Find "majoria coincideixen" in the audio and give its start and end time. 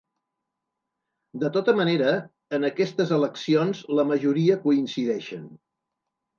4.15-5.49